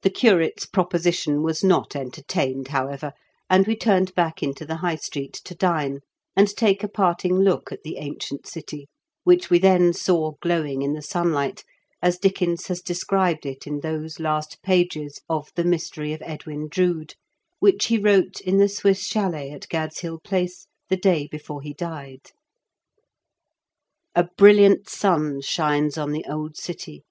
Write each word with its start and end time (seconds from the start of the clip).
The 0.00 0.08
curate's 0.08 0.64
proposition 0.64 1.42
was 1.42 1.62
not 1.62 1.94
entertained, 1.94 2.68
however, 2.68 3.12
and 3.50 3.66
we 3.66 3.76
turned 3.76 4.14
back 4.14 4.42
into 4.42 4.64
the 4.64 4.76
High 4.76 4.96
Street 4.96 5.34
to 5.44 5.54
dine, 5.54 5.98
and 6.34 6.48
take 6.48 6.82
a 6.82 6.88
parting 6.88 7.38
look 7.40 7.70
at 7.70 7.82
the 7.82 7.98
ancient 7.98 8.46
city, 8.46 8.86
which 9.22 9.50
we 9.50 9.58
then 9.58 9.92
saw 9.92 10.30
glowing 10.40 10.80
in 10.80 10.94
the 10.94 11.02
sun 11.02 11.30
light, 11.34 11.62
as 12.00 12.16
Dickens 12.16 12.68
has 12.68 12.80
described 12.80 13.44
it 13.44 13.66
in 13.66 13.80
those 13.80 14.18
last 14.18 14.62
pages 14.62 15.20
of 15.28 15.50
The 15.56 15.64
Mystery 15.64 16.14
of 16.14 16.20
JEdivin 16.20 16.70
Droody 16.70 17.12
which 17.58 17.84
he 17.88 17.98
wrote 17.98 18.40
in 18.40 18.56
the 18.56 18.68
Swiss 18.70 19.06
chdlet 19.06 19.52
at 19.52 19.68
Gad's 19.68 19.98
Hill 19.98 20.20
Place 20.20 20.66
the 20.88 20.96
day 20.96 21.28
before 21.30 21.60
he 21.60 21.74
died. 21.74 22.30
"A 24.14 24.24
brilliant 24.38 24.88
sun 24.88 25.42
shines 25.42 25.98
on 25.98 26.12
the 26.12 26.24
old 26.30 26.56
city. 26.56 27.04